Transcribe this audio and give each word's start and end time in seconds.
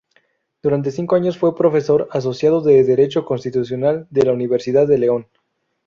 Durante 0.63 0.89
cinco 0.89 1.15
años 1.15 1.37
fue 1.37 1.55
profesor 1.55 2.07
asociado 2.11 2.61
de 2.61 2.83
Derecho 2.83 3.23
Constitucional 3.23 4.07
de 4.09 4.23
la 4.23 4.33
Universidad 4.33 4.87
de 4.87 4.97
León. 4.97 5.27